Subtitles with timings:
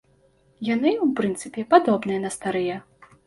[0.69, 2.81] Яны, у прынцыпе, падобныя на старыя.